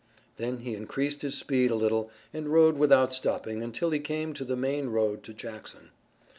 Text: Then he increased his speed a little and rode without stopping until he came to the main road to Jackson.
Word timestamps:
Then 0.37 0.61
he 0.61 0.73
increased 0.73 1.21
his 1.21 1.37
speed 1.37 1.69
a 1.69 1.75
little 1.75 2.09
and 2.33 2.47
rode 2.51 2.75
without 2.75 3.13
stopping 3.13 3.61
until 3.61 3.91
he 3.91 3.99
came 3.99 4.33
to 4.33 4.43
the 4.43 4.57
main 4.57 4.87
road 4.89 5.21
to 5.25 5.31
Jackson. 5.31 5.91